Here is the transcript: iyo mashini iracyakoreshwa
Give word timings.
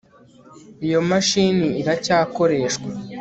iyo 0.85 0.99
mashini 1.09 1.67
iracyakoreshwa 1.81 2.89